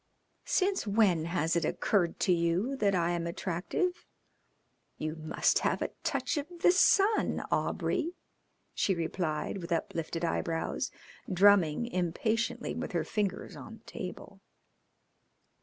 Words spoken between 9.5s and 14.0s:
with uplifted eyebrows, drumming impatiently with her fingers on the